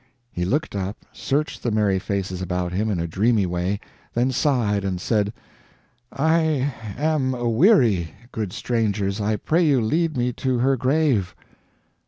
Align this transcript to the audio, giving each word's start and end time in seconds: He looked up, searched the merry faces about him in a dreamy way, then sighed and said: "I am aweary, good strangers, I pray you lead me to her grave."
He 0.31 0.45
looked 0.45 0.75
up, 0.75 0.97
searched 1.13 1.61
the 1.61 1.69
merry 1.69 1.99
faces 1.99 2.41
about 2.41 2.73
him 2.73 2.89
in 2.89 2.99
a 2.99 3.05
dreamy 3.05 3.45
way, 3.45 3.79
then 4.15 4.31
sighed 4.31 4.83
and 4.83 4.99
said: 4.99 5.31
"I 6.11 6.73
am 6.97 7.35
aweary, 7.35 8.15
good 8.31 8.51
strangers, 8.51 9.21
I 9.21 9.35
pray 9.35 9.63
you 9.63 9.79
lead 9.79 10.17
me 10.17 10.33
to 10.33 10.57
her 10.57 10.75
grave." 10.75 11.35